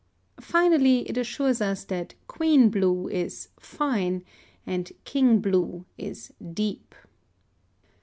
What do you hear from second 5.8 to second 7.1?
is "deep."